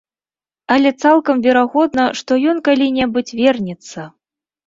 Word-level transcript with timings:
Але 0.75 0.91
цалкам 1.03 1.43
верагодна, 1.47 2.05
што 2.21 2.31
ён 2.53 2.57
калі-небудзь 2.69 3.37
вернецца. 3.43 4.09